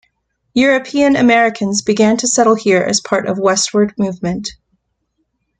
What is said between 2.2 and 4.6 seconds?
settle here as part of westward movement.